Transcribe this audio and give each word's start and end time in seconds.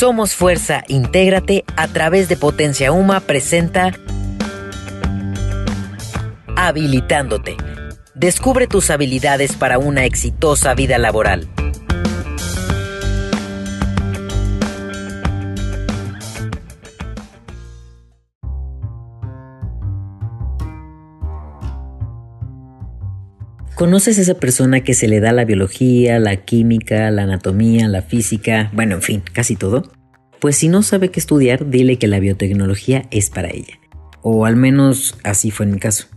Somos 0.00 0.34
Fuerza, 0.34 0.82
intégrate 0.88 1.62
a 1.76 1.86
través 1.86 2.26
de 2.26 2.34
Potencia 2.38 2.90
Uma 2.90 3.20
presenta 3.20 3.92
Habilitándote. 6.56 7.58
Descubre 8.14 8.66
tus 8.66 8.88
habilidades 8.88 9.56
para 9.56 9.78
una 9.78 10.06
exitosa 10.06 10.72
vida 10.72 10.96
laboral. 10.96 11.50
¿Conoces 23.80 24.18
a 24.18 24.20
esa 24.20 24.34
persona 24.34 24.82
que 24.82 24.92
se 24.92 25.08
le 25.08 25.20
da 25.20 25.32
la 25.32 25.46
biología, 25.46 26.18
la 26.18 26.36
química, 26.36 27.10
la 27.10 27.22
anatomía, 27.22 27.88
la 27.88 28.02
física, 28.02 28.70
bueno, 28.74 28.96
en 28.96 29.00
fin, 29.00 29.22
casi 29.32 29.56
todo? 29.56 29.90
Pues 30.38 30.56
si 30.56 30.68
no 30.68 30.82
sabe 30.82 31.10
qué 31.10 31.18
estudiar, 31.18 31.70
dile 31.70 31.96
que 31.96 32.06
la 32.06 32.20
biotecnología 32.20 33.06
es 33.10 33.30
para 33.30 33.48
ella. 33.48 33.80
O 34.20 34.44
al 34.44 34.54
menos 34.54 35.16
así 35.24 35.50
fue 35.50 35.64
en 35.64 35.72
mi 35.72 35.78
caso. 35.78 36.08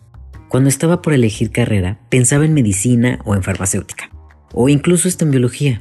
Cuando 0.49 0.67
estaba 0.67 1.01
por 1.01 1.13
elegir 1.13 1.51
carrera, 1.51 2.01
pensaba 2.09 2.43
en 2.43 2.53
medicina 2.53 3.19
o 3.23 3.33
en 3.33 3.43
farmacéutica. 3.43 4.09
O 4.51 4.67
incluso 4.67 5.07
hasta 5.07 5.23
en 5.23 5.31
biología. 5.31 5.79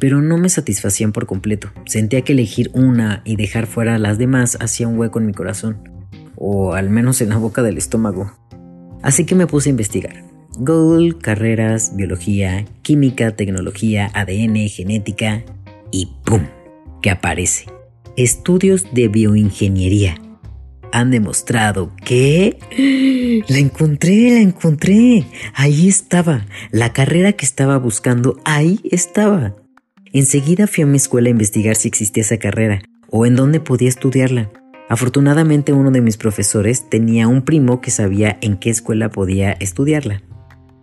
Pero 0.00 0.20
no 0.22 0.36
me 0.36 0.48
satisfacían 0.48 1.12
por 1.12 1.26
completo. 1.26 1.70
Sentía 1.86 2.22
que 2.22 2.32
elegir 2.32 2.72
una 2.74 3.22
y 3.24 3.36
dejar 3.36 3.68
fuera 3.68 3.98
las 3.98 4.18
demás 4.18 4.58
hacía 4.60 4.88
un 4.88 4.98
hueco 4.98 5.20
en 5.20 5.26
mi 5.26 5.32
corazón. 5.32 5.78
O 6.34 6.74
al 6.74 6.90
menos 6.90 7.20
en 7.20 7.28
la 7.28 7.36
boca 7.36 7.62
del 7.62 7.78
estómago. 7.78 8.32
Así 9.00 9.26
que 9.26 9.36
me 9.36 9.46
puse 9.46 9.68
a 9.68 9.70
investigar 9.70 10.29
Google, 10.58 11.16
carreras, 11.18 11.96
biología, 11.96 12.64
química, 12.82 13.30
tecnología, 13.36 14.10
ADN, 14.14 14.68
genética 14.68 15.44
y 15.90 16.08
¡pum! 16.24 16.42
que 17.02 17.10
aparece. 17.10 17.66
Estudios 18.16 18.86
de 18.92 19.08
bioingeniería. 19.08 20.20
Han 20.92 21.10
demostrado 21.10 21.92
que... 22.04 22.58
La 23.48 23.58
encontré, 23.58 24.32
la 24.32 24.40
encontré. 24.40 25.24
Ahí 25.54 25.88
estaba. 25.88 26.46
La 26.72 26.92
carrera 26.92 27.32
que 27.32 27.46
estaba 27.46 27.78
buscando, 27.78 28.40
ahí 28.44 28.80
estaba. 28.84 29.54
Enseguida 30.12 30.66
fui 30.66 30.82
a 30.82 30.86
mi 30.86 30.96
escuela 30.96 31.28
a 31.28 31.30
investigar 31.30 31.76
si 31.76 31.88
existía 31.88 32.22
esa 32.22 32.38
carrera 32.38 32.82
o 33.08 33.26
en 33.26 33.36
dónde 33.36 33.60
podía 33.60 33.88
estudiarla. 33.88 34.50
Afortunadamente 34.88 35.72
uno 35.72 35.92
de 35.92 36.00
mis 36.00 36.16
profesores 36.16 36.90
tenía 36.90 37.28
un 37.28 37.42
primo 37.42 37.80
que 37.80 37.92
sabía 37.92 38.36
en 38.40 38.56
qué 38.56 38.70
escuela 38.70 39.10
podía 39.10 39.52
estudiarla. 39.52 40.22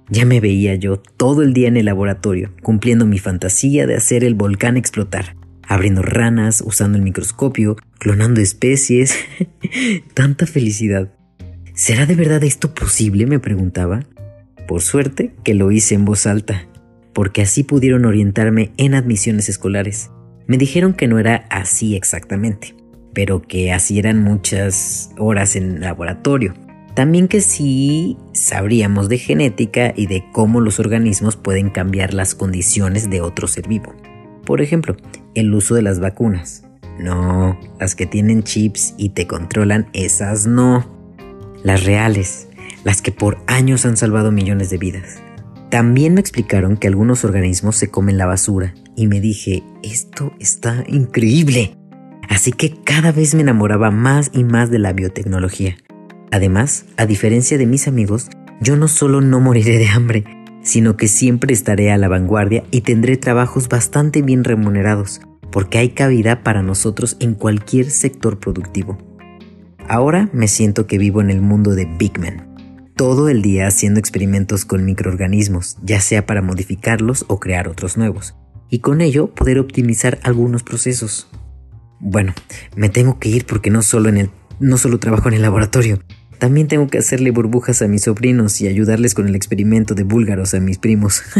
Ya 0.09 0.25
me 0.25 0.39
veía 0.39 0.75
yo 0.75 0.97
todo 0.97 1.41
el 1.41 1.53
día 1.53 1.67
en 1.67 1.75
el 1.75 1.86
laboratorio, 1.86 2.52
cumpliendo 2.61 3.05
mi 3.05 3.19
fantasía 3.19 3.86
de 3.88 3.95
hacer 3.95 4.23
el 4.23 4.36
volcán 4.36 4.77
explotar, 4.77 5.36
abriendo 5.67 6.02
ranas, 6.02 6.64
usando 6.66 6.97
el 6.97 7.03
microscopio, 7.03 7.75
clonando 7.99 8.39
especies. 8.39 9.17
Tanta 10.14 10.45
felicidad. 10.45 11.11
¿Será 11.73 12.05
de 12.05 12.16
verdad 12.16 12.44
esto 12.45 12.73
posible? 12.73 13.25
me 13.25 13.39
preguntaba. 13.39 14.05
Por 14.66 14.81
suerte 14.81 15.33
que 15.44 15.53
lo 15.53 15.72
hice 15.72 15.95
en 15.95 16.05
voz 16.05 16.25
alta, 16.25 16.67
porque 17.14 17.42
así 17.42 17.64
pudieron 17.64 18.05
orientarme 18.05 18.71
en 18.77 18.95
admisiones 18.95 19.49
escolares. 19.49 20.09
Me 20.47 20.58
dijeron 20.58 20.94
que 20.94 21.08
no 21.08 21.19
era 21.19 21.45
así 21.49 21.97
exactamente, 21.97 22.75
pero 23.14 23.42
que 23.42 23.73
así 23.73 23.99
eran 23.99 24.23
muchas 24.23 25.11
horas 25.17 25.58
en 25.58 25.81
laboratorio 25.81 26.53
también 26.98 27.28
que 27.28 27.42
sí 27.42 28.17
sabríamos 28.34 29.08
de 29.08 29.20
genética 29.20 29.94
y 29.95 30.08
de 30.08 30.26
cómo 30.34 30.62
los 30.62 30.80
organismos 30.80 31.36
pueden 31.36 31.70
cambiar 31.70 32.16
las 32.16 32.34
condiciones 32.34 33.12
de 33.12 33.22
otro 33.22 33.48
ser 33.48 33.67
vivo. 33.67 33.94
Por 34.48 34.62
ejemplo, 34.62 34.98
el 35.36 35.54
uso 35.54 35.76
de 35.76 35.84
las 35.84 36.00
vacunas. 36.00 36.64
No, 36.98 37.56
las 37.80 37.94
que 37.94 38.08
tienen 38.08 38.42
chips 38.42 38.95
y 38.98 39.09
te 39.09 39.28
controlan, 39.28 39.89
esas 39.94 40.48
no. 40.48 40.89
Las 41.62 41.83
reales, 41.83 42.48
las 42.83 43.04
que 43.04 43.11
por 43.11 43.38
años 43.45 43.86
han 43.86 43.95
salvado 43.95 44.32
millones 44.32 44.71
de 44.71 44.80
vidas. 44.80 45.21
También 45.70 46.16
me 46.16 46.21
explicaron 46.21 46.77
que 46.77 46.88
algunos 46.88 47.23
organismos 47.23 47.76
se 47.76 47.92
comen 47.92 48.17
la 48.17 48.26
basura 48.26 48.73
y 48.95 49.05
me 49.05 49.21
dije, 49.21 49.61
esto 49.83 50.33
está 50.39 50.83
increíble. 50.88 51.77
Así 52.27 52.54
que 52.54 52.73
cada 52.83 53.11
vez 53.11 53.36
me 53.36 53.42
enamoraba 53.42 53.92
más 53.92 54.32
y 54.33 54.44
más 54.44 54.71
de 54.71 54.80
la 54.80 54.94
biotecnología. 54.94 55.77
Además, 56.32 56.86
a 56.98 57.05
diferencia 57.05 57.58
de 57.58 57.65
mis 57.65 57.88
amigos, 57.88 58.30
yo 58.61 58.76
no 58.76 58.88
solo 58.88 59.21
no 59.21 59.39
moriré 59.39 59.77
de 59.77 59.88
hambre, 59.88 60.26
sino 60.61 60.98
que 60.98 61.08
siempre 61.08 61.54
estaré 61.54 61.92
a 61.92 61.98
la 61.98 62.10
vanguardia 62.10 62.64
y 62.71 62.82
tendré 62.82 63.17
trabajos 63.17 63.70
bastante 63.70 64.21
bien 64.21 64.43
remunerados, 64.43 65.21
porque 65.52 65.77
hay 65.77 65.89
cabida 65.89 66.43
para 66.43 66.64
nosotros 66.64 67.15
en 67.20 67.33
cualquier 67.33 67.89
sector 67.89 68.39
productivo. 68.39 68.98
Ahora 69.88 70.30
me 70.33 70.49
siento 70.49 70.86
que 70.86 70.98
vivo 70.98 71.21
en 71.21 71.30
el 71.30 71.42
mundo 71.42 71.73
de 71.73 71.86
Big 71.86 72.20
Man, 72.20 72.92
todo 72.98 73.30
el 73.30 73.42
día 73.42 73.67
haciendo 73.67 73.99
experimentos 73.99 74.65
con 74.65 74.83
microorganismos, 74.83 75.77
ya 75.83 76.02
sea 76.02 76.26
para 76.26 76.42
modificarlos 76.42 77.23
o 77.30 77.39
crear 77.39 77.70
otros 77.70 77.95
nuevos, 77.95 78.36
y 78.70 78.80
con 78.80 78.99
ello 78.99 79.33
poder 79.33 79.59
optimizar 79.59 80.20
algunos 80.23 80.64
procesos. 80.64 81.30
Bueno, 82.02 82.33
me 82.76 82.89
tengo 82.89 83.17
que 83.17 83.30
ir 83.30 83.45
porque 83.45 83.70
no 83.70 83.82
solo 83.82 84.09
en 84.09 84.17
el 84.17 84.30
no 84.59 84.77
solo 84.77 84.99
trabajo 84.99 85.30
en 85.30 85.36
el 85.36 85.42
laboratorio, 85.44 85.99
también 86.39 86.67
tengo 86.67 86.87
que 86.87 86.98
hacerle 86.99 87.31
burbujas 87.31 87.81
a 87.81 87.87
mis 87.87 88.03
sobrinos 88.03 88.61
y 88.61 88.67
ayudarles 88.67 89.14
con 89.14 89.27
el 89.27 89.36
experimento 89.36 89.95
de 89.95 90.03
búlgaros 90.03 90.53
a 90.53 90.59
mis 90.59 90.77
primos. 90.77 91.21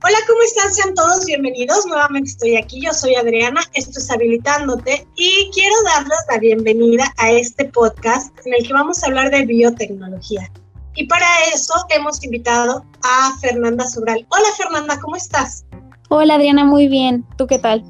Hola, 0.00 0.18
¿cómo 0.26 0.40
están? 0.42 0.72
Sean 0.72 0.94
todos 0.94 1.26
bienvenidos. 1.26 1.84
Nuevamente 1.86 2.30
estoy 2.30 2.56
aquí. 2.56 2.80
Yo 2.80 2.92
soy 2.92 3.14
Adriana. 3.14 3.60
Esto 3.74 3.98
es 3.98 4.10
Habilitándote 4.10 5.06
y 5.16 5.50
quiero 5.52 5.74
darles 5.84 6.18
la 6.30 6.38
bienvenida 6.38 7.12
a 7.18 7.30
este 7.30 7.66
podcast 7.66 8.34
en 8.46 8.54
el 8.54 8.66
que 8.66 8.72
vamos 8.72 9.02
a 9.02 9.06
hablar 9.06 9.30
de 9.30 9.44
biotecnología. 9.44 10.50
Y 10.94 11.06
para 11.06 11.26
eso 11.54 11.74
hemos 11.90 12.24
invitado 12.24 12.84
a 13.02 13.36
Fernanda 13.40 13.86
Sobral. 13.86 14.26
Hola, 14.30 14.48
Fernanda, 14.56 14.98
¿cómo 15.00 15.16
estás? 15.16 15.64
Hola 16.08 16.36
Adriana, 16.36 16.64
muy 16.64 16.88
bien. 16.88 17.26
¿Tú 17.36 17.46
qué 17.46 17.58
tal? 17.58 17.84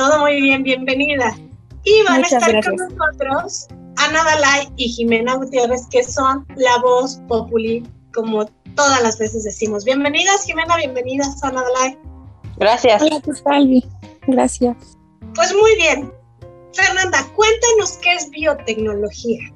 Todo 0.00 0.20
muy 0.20 0.40
bien, 0.40 0.62
bienvenida. 0.62 1.36
Y 1.84 2.02
van 2.08 2.24
a 2.24 2.26
estar 2.26 2.64
con 2.64 2.76
nosotros 2.76 3.68
Ana 3.98 4.24
Dalai 4.24 4.66
y 4.76 4.88
Jimena 4.88 5.34
Gutiérrez, 5.34 5.86
que 5.90 6.02
son 6.02 6.46
la 6.56 6.78
voz 6.78 7.20
populi, 7.28 7.86
como 8.14 8.46
todas 8.76 9.02
las 9.02 9.18
veces 9.18 9.44
decimos. 9.44 9.84
Bienvenidas, 9.84 10.46
Jimena, 10.46 10.74
bienvenidas, 10.78 11.44
Ana 11.44 11.62
Dalai. 11.62 11.98
Gracias. 12.56 13.02
Hola, 13.02 13.20
¿qué 13.22 13.32
tal? 13.44 13.84
Gracias. 14.26 14.76
Pues 15.34 15.54
muy 15.54 15.76
bien. 15.76 16.10
Fernanda, 16.72 17.18
cuéntanos 17.36 17.98
qué 17.98 18.14
es 18.14 18.30
biotecnología. 18.30 19.52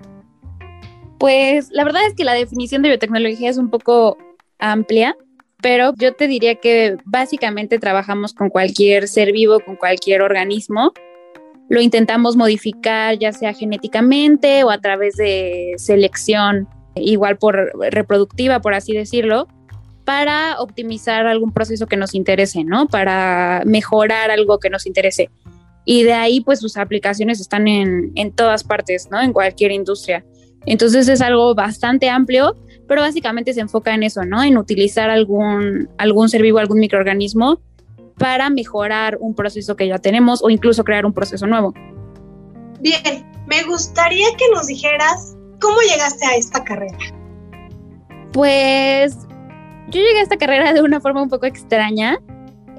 Pues 1.16 1.70
la 1.70 1.84
verdad 1.84 2.06
es 2.06 2.12
que 2.12 2.24
la 2.24 2.34
definición 2.34 2.82
de 2.82 2.90
biotecnología 2.90 3.48
es 3.48 3.56
un 3.56 3.70
poco 3.70 4.18
amplia 4.58 5.16
pero 5.64 5.94
yo 5.96 6.12
te 6.12 6.28
diría 6.28 6.56
que 6.56 6.98
básicamente 7.06 7.78
trabajamos 7.78 8.34
con 8.34 8.50
cualquier 8.50 9.08
ser 9.08 9.32
vivo, 9.32 9.60
con 9.60 9.76
cualquier 9.76 10.20
organismo. 10.20 10.92
Lo 11.70 11.80
intentamos 11.80 12.36
modificar 12.36 13.18
ya 13.18 13.32
sea 13.32 13.54
genéticamente 13.54 14.62
o 14.62 14.70
a 14.70 14.76
través 14.76 15.16
de 15.16 15.72
selección, 15.78 16.68
igual 16.96 17.38
por 17.38 17.72
reproductiva, 17.90 18.60
por 18.60 18.74
así 18.74 18.92
decirlo, 18.92 19.48
para 20.04 20.60
optimizar 20.60 21.26
algún 21.26 21.50
proceso 21.50 21.86
que 21.86 21.96
nos 21.96 22.14
interese, 22.14 22.62
¿no? 22.62 22.86
Para 22.86 23.62
mejorar 23.64 24.30
algo 24.30 24.58
que 24.58 24.68
nos 24.68 24.84
interese. 24.84 25.30
Y 25.86 26.02
de 26.02 26.12
ahí, 26.12 26.42
pues 26.42 26.60
sus 26.60 26.76
aplicaciones 26.76 27.40
están 27.40 27.68
en, 27.68 28.12
en 28.16 28.32
todas 28.32 28.64
partes, 28.64 29.08
¿no? 29.10 29.18
En 29.22 29.32
cualquier 29.32 29.72
industria. 29.72 30.26
Entonces 30.66 31.08
es 31.08 31.20
algo 31.20 31.54
bastante 31.54 32.08
amplio 32.08 32.56
pero 32.86 33.02
básicamente 33.02 33.52
se 33.52 33.60
enfoca 33.60 33.94
en 33.94 34.02
eso, 34.02 34.24
¿no? 34.24 34.42
En 34.42 34.58
utilizar 34.58 35.10
algún, 35.10 35.88
algún 35.98 36.28
ser 36.28 36.42
vivo, 36.42 36.58
algún 36.58 36.78
microorganismo 36.78 37.60
para 38.18 38.50
mejorar 38.50 39.16
un 39.20 39.34
proceso 39.34 39.76
que 39.76 39.88
ya 39.88 39.98
tenemos 39.98 40.42
o 40.42 40.50
incluso 40.50 40.84
crear 40.84 41.06
un 41.06 41.12
proceso 41.12 41.46
nuevo. 41.46 41.74
Bien, 42.80 43.26
me 43.46 43.62
gustaría 43.64 44.26
que 44.36 44.44
nos 44.54 44.66
dijeras 44.66 45.36
cómo 45.60 45.76
llegaste 45.80 46.26
a 46.26 46.36
esta 46.36 46.62
carrera. 46.62 46.98
Pues 48.32 49.16
yo 49.88 50.00
llegué 50.00 50.18
a 50.18 50.22
esta 50.22 50.36
carrera 50.36 50.72
de 50.72 50.82
una 50.82 51.00
forma 51.00 51.22
un 51.22 51.28
poco 51.28 51.46
extraña. 51.46 52.18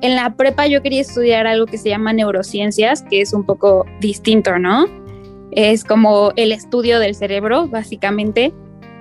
En 0.02 0.16
la 0.16 0.36
prepa 0.36 0.68
yo 0.68 0.82
quería 0.82 1.02
estudiar 1.02 1.48
algo 1.48 1.66
que 1.66 1.78
se 1.78 1.90
llama 1.90 2.14
neurociencias, 2.14 3.04
que 3.10 3.22
es 3.22 3.34
un 3.34 3.46
poco 3.46 3.86
distinto, 4.00 4.60
¿no? 4.60 4.86
Es 5.56 5.84
como 5.84 6.32
el 6.36 6.52
estudio 6.52 7.00
del 7.00 7.16
cerebro, 7.16 7.68
básicamente 7.68 8.54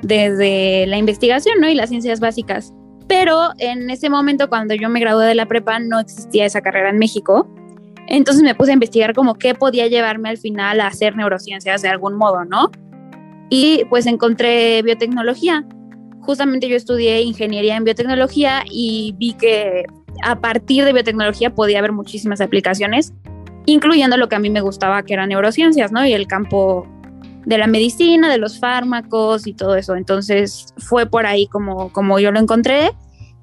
desde 0.02 0.86
la 0.86 0.98
investigación 0.98 1.60
¿no? 1.60 1.68
y 1.68 1.74
las 1.74 1.90
ciencias 1.90 2.20
básicas. 2.20 2.72
Pero 3.08 3.50
en 3.58 3.90
ese 3.90 4.08
momento, 4.08 4.48
cuando 4.48 4.74
yo 4.74 4.88
me 4.88 5.00
gradué 5.00 5.26
de 5.26 5.34
la 5.34 5.46
prepa, 5.46 5.78
no 5.78 5.98
existía 5.98 6.46
esa 6.46 6.60
carrera 6.60 6.90
en 6.90 6.98
México. 6.98 7.48
Entonces 8.06 8.42
me 8.42 8.54
puse 8.54 8.70
a 8.70 8.74
investigar 8.74 9.14
como 9.14 9.34
qué 9.34 9.54
podía 9.54 9.88
llevarme 9.88 10.28
al 10.28 10.38
final 10.38 10.80
a 10.80 10.86
hacer 10.86 11.16
neurociencias 11.16 11.82
de 11.82 11.88
algún 11.88 12.14
modo, 12.14 12.44
¿no? 12.44 12.70
Y 13.50 13.84
pues 13.90 14.06
encontré 14.06 14.82
biotecnología. 14.82 15.66
justamente 16.20 16.68
yo 16.68 16.76
estudié 16.76 17.20
ingeniería 17.20 17.76
en 17.76 17.84
biotecnología 17.84 18.64
y 18.70 19.14
vi 19.18 19.34
que 19.34 19.84
a 20.22 20.40
partir 20.40 20.84
de 20.84 20.92
biotecnología 20.94 21.54
podía 21.54 21.80
haber 21.80 21.92
muchísimas 21.92 22.40
aplicaciones, 22.40 23.12
incluyendo 23.66 24.16
lo 24.16 24.28
que 24.28 24.36
a 24.36 24.38
mí 24.38 24.50
me 24.50 24.60
gustaba, 24.60 25.02
que 25.02 25.14
eran 25.14 25.28
neurociencias, 25.28 25.92
¿no? 25.92 26.04
Y 26.04 26.12
el 26.12 26.26
campo 26.26 26.86
de 27.44 27.58
la 27.58 27.66
medicina, 27.66 28.30
de 28.30 28.38
los 28.38 28.58
fármacos 28.58 29.46
y 29.46 29.54
todo 29.54 29.76
eso. 29.76 29.96
Entonces 29.96 30.66
fue 30.78 31.06
por 31.06 31.26
ahí 31.26 31.46
como, 31.46 31.92
como 31.92 32.18
yo 32.18 32.32
lo 32.32 32.40
encontré 32.40 32.92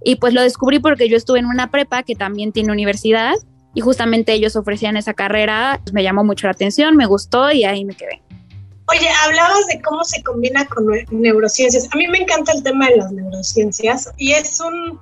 y 0.03 0.15
pues 0.15 0.33
lo 0.33 0.41
descubrí 0.41 0.79
porque 0.79 1.07
yo 1.07 1.17
estuve 1.17 1.39
en 1.39 1.45
una 1.45 1.69
prepa 1.69 2.03
que 2.03 2.15
también 2.15 2.51
tiene 2.51 2.71
universidad 2.71 3.33
y 3.73 3.81
justamente 3.81 4.33
ellos 4.33 4.55
ofrecían 4.55 4.97
esa 4.97 5.13
carrera, 5.13 5.79
pues, 5.83 5.93
me 5.93 6.03
llamó 6.03 6.23
mucho 6.23 6.47
la 6.47 6.51
atención, 6.51 6.97
me 6.97 7.05
gustó 7.05 7.51
y 7.51 7.63
ahí 7.63 7.85
me 7.85 7.95
quedé. 7.95 8.21
Oye, 8.87 9.07
hablabas 9.25 9.67
de 9.67 9.81
cómo 9.81 10.03
se 10.03 10.21
combina 10.23 10.65
con 10.65 10.85
neurociencias. 11.11 11.87
A 11.93 11.95
mí 11.95 12.07
me 12.07 12.17
encanta 12.17 12.51
el 12.51 12.63
tema 12.63 12.87
de 12.87 12.97
las 12.97 13.11
neurociencias 13.11 14.11
y 14.17 14.33
es 14.33 14.59
un 14.59 14.99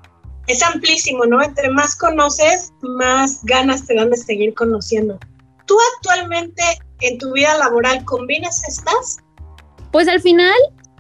es 0.50 0.64
amplísimo, 0.64 1.26
¿no? 1.26 1.42
Entre 1.44 1.70
más 1.70 1.96
conoces, 1.96 2.74
más 2.82 3.44
ganas 3.44 3.86
te 3.86 3.94
dan 3.94 4.10
de 4.10 4.18
seguir 4.18 4.56
conociendo. 4.56 5.20
¿Tú 5.68 5.78
actualmente 5.96 6.64
en 7.02 7.20
tu 7.20 7.32
vida 7.34 7.56
laboral 7.60 8.04
combinas 8.04 8.68
estas? 8.68 9.18
Pues 9.92 10.08
al 10.08 10.20
final 10.22 10.56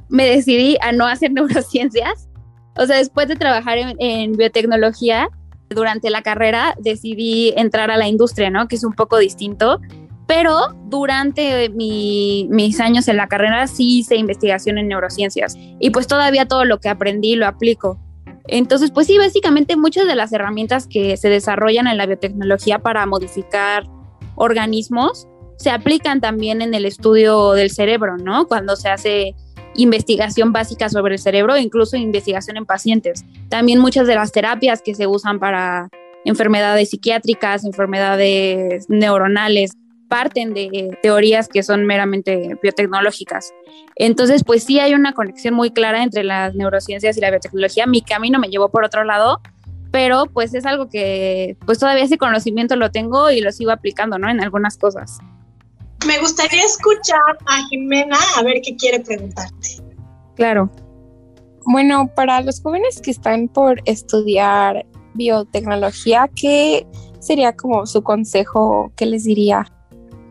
me 0.07 0.25
decidí 0.25 0.77
a 0.81 0.91
no 0.91 1.07
hacer 1.07 1.31
neurociencias. 1.33 2.29
O 2.77 2.85
sea, 2.85 2.97
después 2.97 3.27
de 3.27 3.35
trabajar 3.35 3.79
en, 3.79 4.33
biotecnología, 4.33 5.29
durante 5.69 6.11
la 6.11 6.21
carrera 6.21 6.75
decidí 6.79 7.53
entrar 7.57 7.89
a 7.89 7.97
la 7.97 8.07
industria, 8.07 8.51
¿no? 8.51 8.67
Que 8.67 8.75
es 8.75 8.83
un 8.83 8.93
poco 8.93 9.17
distinto. 9.17 9.81
Pero 10.27 10.75
durante 10.85 11.69
mis 11.69 12.79
años 12.79 13.07
en 13.07 13.17
la 13.17 13.27
carrera 13.27 13.65
sí 13.65 13.99
hice 13.99 14.15
investigación 14.15 14.77
en 14.77 14.89
neurociencias. 14.89 15.57
Y 15.79 15.89
pues 15.89 16.05
todavía 16.05 16.47
todo 16.47 16.65
lo 16.65 16.79
que 16.79 16.89
aprendí 16.89 17.35
lo 17.35 17.47
aplico. 17.47 17.99
Entonces, 18.51 18.91
pues 18.91 19.07
sí, 19.07 19.17
básicamente 19.17 19.75
muchas 19.75 20.07
de 20.07 20.15
las 20.15 20.31
herramientas 20.33 20.87
que 20.87 21.17
se 21.17 21.29
desarrollan 21.29 21.87
en 21.87 21.97
la 21.97 22.05
biotecnología 22.05 22.79
para 22.79 23.05
modificar 23.05 23.83
organismos 24.35 25.27
se 25.57 25.69
aplican 25.69 26.21
también 26.21 26.61
en 26.61 26.73
el 26.73 26.85
estudio 26.85 27.51
del 27.51 27.69
cerebro, 27.69 28.17
¿no? 28.17 28.47
Cuando 28.47 28.77
se 28.77 28.87
hace 28.89 29.35
investigación 29.75 30.53
básica 30.53 30.89
sobre 30.89 31.15
el 31.15 31.19
cerebro, 31.19 31.57
incluso 31.57 31.97
investigación 31.97 32.55
en 32.55 32.65
pacientes. 32.65 33.25
También 33.49 33.79
muchas 33.79 34.07
de 34.07 34.15
las 34.15 34.31
terapias 34.31 34.81
que 34.81 34.95
se 34.95 35.05
usan 35.05 35.37
para 35.37 35.89
enfermedades 36.23 36.89
psiquiátricas, 36.89 37.65
enfermedades 37.65 38.89
neuronales, 38.89 39.73
parten 40.09 40.53
de 40.53 40.97
teorías 41.01 41.47
que 41.47 41.63
son 41.63 41.85
meramente 41.85 42.57
biotecnológicas. 42.61 43.53
Entonces, 43.95 44.43
pues 44.43 44.63
sí 44.63 44.79
hay 44.79 44.93
una 44.93 45.13
conexión 45.13 45.53
muy 45.53 45.71
clara 45.71 46.03
entre 46.03 46.23
las 46.23 46.55
neurociencias 46.55 47.15
y 47.17 47.21
la 47.21 47.29
biotecnología. 47.29 47.85
Mi 47.85 48.01
camino 48.01 48.39
me 48.39 48.49
llevó 48.49 48.69
por 48.69 48.83
otro 48.83 49.03
lado, 49.05 49.39
pero 49.91 50.25
pues 50.25 50.53
es 50.53 50.65
algo 50.65 50.89
que 50.89 51.55
pues 51.65 51.79
todavía 51.79 52.03
ese 52.03 52.17
conocimiento 52.17 52.75
lo 52.75 52.91
tengo 52.91 53.31
y 53.31 53.39
lo 53.39 53.51
sigo 53.51 53.71
aplicando, 53.71 54.17
¿no? 54.17 54.29
En 54.29 54.41
algunas 54.41 54.77
cosas. 54.77 55.19
Me 56.05 56.17
gustaría 56.19 56.63
escuchar 56.63 57.37
a 57.45 57.67
Jimena 57.69 58.17
a 58.35 58.43
ver 58.43 58.61
qué 58.63 58.75
quiere 58.75 58.99
preguntarte. 59.01 59.83
Claro. 60.35 60.69
Bueno, 61.65 62.09
para 62.15 62.41
los 62.41 62.61
jóvenes 62.61 63.01
que 63.01 63.11
están 63.11 63.47
por 63.47 63.81
estudiar 63.85 64.85
biotecnología, 65.13 66.29
¿qué 66.35 66.87
sería 67.19 67.55
como 67.55 67.85
su 67.85 68.01
consejo? 68.01 68.91
¿Qué 68.95 69.05
les 69.05 69.25
diría? 69.25 69.65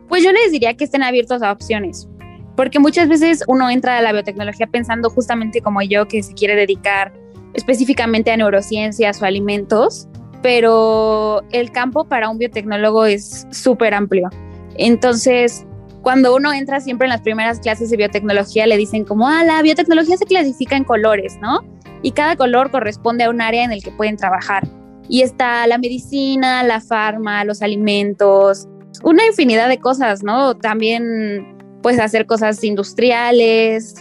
Pues 0.09 0.23
yo 0.23 0.31
les 0.31 0.51
diría 0.51 0.73
que 0.73 0.83
estén 0.83 1.03
abiertos 1.03 1.41
a 1.43 1.51
opciones, 1.51 2.09
porque 2.55 2.79
muchas 2.79 3.07
veces 3.07 3.43
uno 3.47 3.69
entra 3.69 3.99
a 3.99 4.01
la 4.01 4.11
biotecnología 4.11 4.67
pensando 4.67 5.09
justamente 5.09 5.61
como 5.61 5.81
yo, 5.83 6.07
que 6.07 6.21
se 6.23 6.33
quiere 6.33 6.55
dedicar 6.55 7.13
específicamente 7.53 8.31
a 8.31 8.37
neurociencias 8.37 9.21
o 9.21 9.25
alimentos, 9.25 10.07
pero 10.41 11.43
el 11.51 11.71
campo 11.71 12.05
para 12.05 12.29
un 12.29 12.37
biotecnólogo 12.37 13.05
es 13.05 13.47
súper 13.51 13.93
amplio. 13.93 14.29
Entonces, 14.75 15.65
cuando 16.01 16.35
uno 16.35 16.53
entra 16.53 16.79
siempre 16.79 17.05
en 17.05 17.09
las 17.09 17.21
primeras 17.21 17.59
clases 17.59 17.89
de 17.89 17.97
biotecnología, 17.97 18.65
le 18.65 18.77
dicen 18.77 19.03
como, 19.03 19.27
ah, 19.27 19.43
la 19.43 19.61
biotecnología 19.61 20.17
se 20.17 20.25
clasifica 20.25 20.75
en 20.75 20.85
colores, 20.85 21.37
¿no? 21.41 21.59
Y 22.01 22.11
cada 22.11 22.35
color 22.35 22.71
corresponde 22.71 23.25
a 23.25 23.29
un 23.29 23.41
área 23.41 23.63
en 23.63 23.71
el 23.71 23.83
que 23.83 23.91
pueden 23.91 24.15
trabajar. 24.15 24.67
Y 25.09 25.21
está 25.21 25.67
la 25.67 25.77
medicina, 25.77 26.63
la 26.63 26.81
farma, 26.81 27.43
los 27.43 27.61
alimentos, 27.61 28.67
una 29.03 29.25
infinidad 29.25 29.69
de 29.69 29.79
cosas, 29.79 30.23
¿no? 30.23 30.55
También 30.55 31.57
pues 31.81 31.99
hacer 31.99 32.25
cosas 32.25 32.63
industriales, 32.63 33.95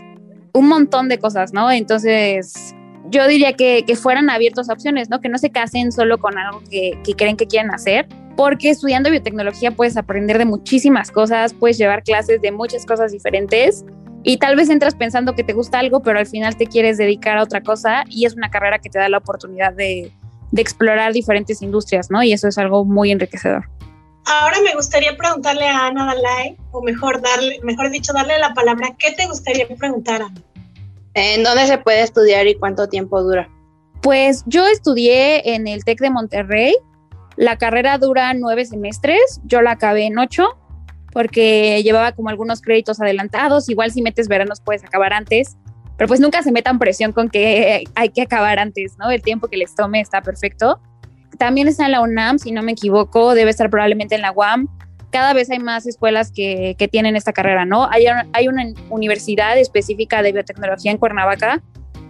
un 0.53 0.69
montón 0.69 1.09
de 1.09 1.19
cosas, 1.19 1.53
¿no? 1.53 1.71
Entonces, 1.71 2.75
yo 3.11 3.27
diría 3.27 3.53
que, 3.53 3.85
fueran 4.01 4.31
abiertos 4.31 4.69
a 4.69 4.73
opciones, 4.73 5.09
¿no? 5.09 5.21
Que 5.21 5.29
no 5.29 5.39
se 5.39 5.51
casen 5.51 5.93
solo 5.93 6.19
con 6.19 6.37
algo 6.39 6.63
que, 6.71 6.99
que, 7.05 7.15
creen 7.15 7.37
que 7.37 7.47
quieren 7.47 7.73
hacer, 7.73 8.07
porque 8.37 8.71
estudiando 8.71 9.11
biotecnología 9.11 9.71
puedes 9.71 9.97
aprender 9.97 10.39
de 10.39 10.45
muchísimas 10.45 11.11
cosas, 11.11 11.55
puedes 11.55 11.79
llevar 11.79 12.03
clases 12.03 12.41
de 12.43 12.53
muchas 12.53 12.85
cosas 12.85 13.13
diferentes 13.13 13.85
y 14.25 14.39
tal 14.39 14.57
vez 14.57 14.69
entras 14.69 14.95
pensando 14.95 15.35
que 15.35 15.45
te 15.45 15.53
gusta 15.53 15.79
algo, 15.79 16.03
pero 16.03 16.19
al 16.19 16.27
final 16.27 16.57
te 16.57 16.67
quieres 16.67 16.99
dedicar 16.99 17.39
a 17.39 17.43
otra 17.43 17.63
cosa 17.63 18.05
y 18.09 18.27
es 18.27 18.35
una 18.35 18.51
carrera 18.51 18.79
que 18.79 18.91
te 18.91 18.99
da 18.99 19.09
la 19.09 19.19
oportunidad 19.19 19.73
de, 19.73 20.13
de 20.51 20.63
explorar 20.63 21.13
diferentes 21.13 21.63
industrias, 21.63 22.11
¿no? 22.11 22.23
Y 22.23 22.33
eso 22.33 22.49
es 22.49 22.59
algo 22.59 22.85
muy 22.85 23.11
enriquecedor. 23.11 23.69
Ahora 24.31 24.59
me 24.63 24.75
gustaría 24.75 25.17
preguntarle 25.17 25.67
a 25.67 25.87
Ana 25.87 26.05
Dalai, 26.05 26.57
o 26.73 26.83
mejor 26.83 27.23
darle, 27.23 27.59
mejor 27.63 27.91
dicho, 27.91 28.13
darle 28.13 28.39
la 28.39 28.53
palabra. 28.53 28.95
¿Qué 28.99 29.13
te 29.13 29.27
gustaría 29.27 29.67
preguntar, 29.67 30.21
Ana? 30.21 30.43
¿En 31.15 31.43
dónde 31.43 31.67
se 31.67 31.79
puede 31.79 32.03
estudiar 32.03 32.47
y 32.47 32.55
cuánto 32.55 32.89
tiempo 32.89 33.23
dura? 33.23 33.49
Pues 34.03 34.45
yo 34.47 34.67
estudié 34.67 35.55
en 35.55 35.67
el 35.67 35.83
TEC 35.83 36.01
de 36.01 36.11
Monterrey. 36.11 36.77
La 37.37 37.57
carrera 37.57 37.97
dura 37.97 38.35
nueve 38.35 38.67
semestres. 38.67 39.41
Yo 39.45 39.63
la 39.63 39.73
acabé 39.73 40.05
en 40.05 40.19
ocho 40.19 40.59
porque 41.13 41.83
llevaba 41.83 42.13
como 42.13 42.29
algunos 42.29 42.61
créditos 42.61 43.01
adelantados. 43.01 43.69
Igual 43.71 43.91
si 43.93 44.03
metes 44.03 44.29
veranos 44.29 44.61
puedes 44.61 44.85
acabar 44.85 45.15
antes. 45.15 45.57
Pero 45.97 46.07
pues 46.07 46.21
nunca 46.21 46.43
se 46.43 46.53
metan 46.53 46.79
presión 46.79 47.13
con 47.13 47.31
que 47.31 47.85
hay 47.95 48.09
que 48.11 48.23
acabar 48.23 48.59
antes, 48.59 48.97
¿no? 48.99 49.11
El 49.11 49.23
tiempo 49.23 49.49
que 49.49 49.57
les 49.57 49.75
tome 49.75 50.01
está 50.01 50.21
perfecto. 50.21 50.81
También 51.37 51.69
está 51.69 51.87
en 51.87 51.93
la 51.93 52.01
UNAM, 52.01 52.39
si 52.39 52.53
no 52.53 52.63
me 52.63 52.73
equivoco, 52.73 53.35
debe 53.35 53.51
estar 53.51 53.69
probablemente 53.71 54.15
en 54.15 54.23
la 54.23 54.33
UAM. 54.33 54.69
Cada 55.11 55.33
vez 55.33 55.51
hay 55.51 55.59
más 55.59 55.87
escuelas 55.87 56.33
que, 56.33 56.77
tienen 56.91 57.17
esta 57.17 57.33
carrera, 57.33 57.65
¿no? 57.65 57.89
Hay, 57.91 58.07
hay 58.33 58.49
una 58.49 58.65
universidad 58.91 59.59
específica 59.59 60.23
de 60.23 60.33
biotecnología 60.33 60.91
en 60.91 60.99
Cuernavaca 60.99 61.63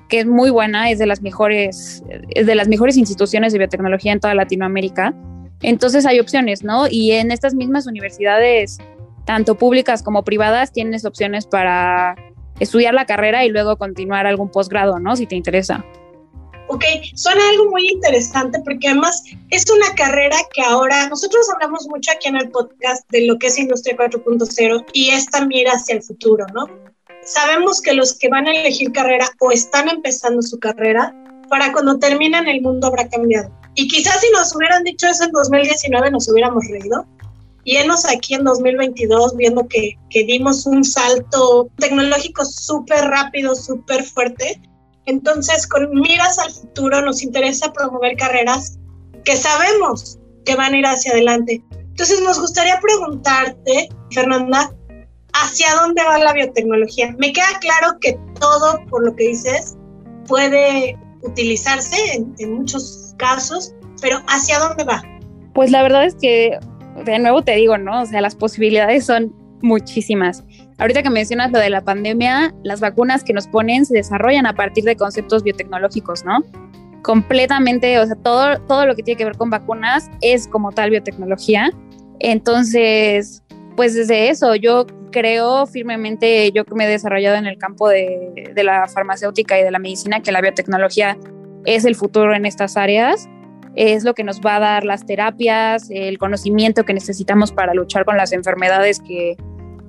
que 0.09 0.21
es 0.21 0.27
muy 0.27 0.51
buena, 0.51 0.91
es 0.91 0.99
de 0.99 1.07
las 1.07 1.23
mejores, 1.23 2.03
es 2.31 2.47
de 2.47 2.55
las 2.55 2.69
mejores 2.69 2.97
instituciones 2.97 3.53
de 3.53 3.59
biotecnología 3.59 4.13
en 4.13 4.21
toda 4.21 4.35
Latinoamérica. 4.35 5.15
Entonces 5.61 6.07
hay 6.07 6.19
opciones, 6.19 6.65
¿no? 6.65 6.87
Y 6.89 7.13
en 7.13 7.31
estas 7.31 7.55
mismas 7.55 7.87
universidades, 7.87 8.79
tanto 9.27 9.57
públicas 9.57 10.03
como 10.03 10.25
privadas, 10.25 10.73
tienes 10.73 11.05
opciones 11.05 11.47
para 11.47 12.17
estudiar 12.59 12.95
la 12.95 13.05
carrera 13.05 13.45
y 13.45 13.51
luego 13.51 13.77
continuar 13.77 14.27
algún 14.27 14.51
posgrado, 14.51 14.99
¿no? 14.99 15.15
Si 15.15 15.27
te 15.27 15.37
interesa. 15.37 15.85
Ok, 16.69 16.85
suena 17.15 17.41
algo 17.49 17.71
muy 17.71 17.89
interesante 17.89 18.61
porque 18.63 18.89
además 18.89 19.23
es 19.51 19.65
una 19.71 19.95
carrera 19.95 20.37
que 20.53 20.63
ahora 20.63 21.09
nosotros 21.09 21.49
hablamos 21.55 21.89
mucho 21.89 22.11
aquí 22.13 22.29
en 22.29 22.37
el 22.37 22.51
podcast 22.51 23.09
de 23.11 23.27
lo 23.27 23.39
que 23.39 23.47
es 23.47 23.59
Industria 23.59 23.97
4.0 23.97 24.85
y 24.93 25.09
esta 25.11 25.47
mira 25.47 25.73
hacia 25.73 25.97
el 25.97 26.03
futuro, 26.03 26.47
¿no? 26.53 26.67
Sabemos 27.25 27.81
que 27.81 27.95
los 27.95 28.19
que 28.19 28.29
van 28.29 28.47
a 28.47 28.53
elegir 28.53 28.93
carrera 28.93 29.31
o 29.41 29.51
están 29.51 29.89
empezando 29.89 30.43
su 30.43 30.59
carrera, 30.59 31.15
para 31.49 31.73
cuando 31.73 31.99
terminan 31.99 32.47
el 32.47 32.61
mundo 32.61 32.89
habrá 32.89 33.09
cambiado. 33.09 33.51
Y 33.75 33.89
quizás 33.89 34.21
si 34.21 34.31
nos 34.31 34.55
hubieran 34.55 34.85
dicho 34.85 35.07
eso 35.07 35.25
en 35.25 35.33
2019 35.33 36.11
nos 36.11 36.29
hubiéramos 36.29 36.67
reído. 36.69 37.07
Y 37.65 37.77
enos 37.77 38.05
aquí 38.07 38.35
en 38.35 38.45
2022 38.45 39.37
viendo 39.37 39.67
que, 39.69 39.99
que 40.11 40.25
dimos 40.25 40.67
un 40.67 40.85
salto 40.85 41.69
tecnológico 41.79 42.45
súper 42.45 43.05
rápido, 43.07 43.55
súper 43.55 44.05
fuerte 44.05 44.61
entonces, 45.09 45.67
con 45.67 45.91
miras 45.95 46.39
al 46.39 46.53
futuro, 46.53 47.01
nos 47.01 47.23
interesa 47.23 47.73
promover 47.73 48.15
carreras 48.19 48.79
que 49.25 49.37
sabemos 49.37 50.19
que 50.45 50.55
van 50.55 50.75
a 50.75 50.77
ir 50.77 50.87
hacia 50.87 51.13
adelante. 51.13 51.63
Entonces, 51.73 52.21
nos 52.21 52.39
gustaría 52.39 52.79
preguntarte, 52.79 53.89
Fernanda, 54.11 54.71
¿hacia 55.33 55.75
dónde 55.77 56.03
va 56.05 56.19
la 56.19 56.35
biotecnología? 56.35 57.15
Me 57.19 57.33
queda 57.33 57.59
claro 57.59 57.99
que 58.03 58.19
todo, 58.39 58.85
por 58.91 59.03
lo 59.07 59.17
que 59.17 59.29
dices, 59.29 59.79
puede 60.27 60.99
utilizarse 61.23 61.97
en, 62.39 62.55
muchos 62.55 63.15
casos, 63.17 63.75
pero 64.03 64.19
¿hacia 64.29 64.59
dónde 64.59 64.85
va? 64.85 65.03
Pues 65.55 65.71
la 65.71 65.83
verdad 65.83 66.05
es 66.05 66.17
que, 66.17 66.59
de 67.07 67.19
nuevo 67.19 67.43
te 67.43 67.57
digo, 67.57 67.79
¿no? 67.79 68.03
O 68.03 68.07
sea, 68.07 68.21
las 68.21 68.35
posibilidades 68.35 69.07
son 69.07 69.35
muchísimas. 69.63 70.45
Ahorita 70.79 71.03
que 71.03 71.11
mencionas 71.11 71.51
lo 71.51 71.59
de 71.59 71.71
la 71.71 71.81
pandemia, 71.81 72.55
las 72.63 72.81
vacunas 72.81 73.25
que 73.25 73.33
nos 73.33 73.49
ponen 73.49 73.85
se 73.85 73.95
desarrollan 73.95 74.47
a 74.47 74.55
partir 74.55 74.85
de 74.85 74.97
conceptos 74.97 75.43
biotecnológicos, 75.43 76.25
¿no? 76.25 76.45
Completamente, 77.03 77.99
o 77.99 78.07
sea, 78.07 78.15
todo, 78.17 78.61
todo 78.63 78.87
lo 78.87 78.95
que 78.95 79.03
tiene 79.03 79.19
que 79.19 79.25
ver 79.25 79.37
con 79.37 79.51
vacunas 79.51 80.09
es 80.21 80.47
como 80.47 80.71
tal 80.71 80.91
biotecnología. 80.91 81.73
Entonces, 82.21 83.43
pues 83.77 83.95
desde 83.95 84.29
eso, 84.31 84.55
yo 84.55 84.87
creo 85.11 85.67
firmemente, 85.67 86.53
yo 86.53 86.65
que 86.65 86.75
me 86.77 86.85
he 86.85 86.89
desarrollado 86.89 87.37
en 87.37 87.47
el 87.47 87.59
campo 87.59 87.89
de, 87.89 88.53
de 88.55 88.65
la 88.65 88.87
farmacéutica 88.87 89.59
y 89.59 89.65
de 89.65 89.73
la 89.73 89.81
medicina, 89.81 90.21
que 90.21 90.31
la 90.31 90.41
biotecnología 90.41 91.19
es 91.65 91.85
el 91.85 91.97
futuro 91.97 92.35
en 92.35 92.47
estas 92.47 92.77
áreas 92.77 93.29
es 93.75 94.03
lo 94.03 94.13
que 94.13 94.25
nos 94.25 94.41
va 94.41 94.57
a 94.57 94.61
dar 94.61 94.85
las 94.85 95.07
terapias, 95.07 95.89
el 95.91 96.19
conocimiento 96.19 96.85
que 96.85 96.95
necesitamos 96.95 97.53
para 97.53 97.75
luchar 97.75 98.05
con 98.05 98.17
las 98.17 98.33
enfermedades 98.33 98.99
que, 98.99 99.37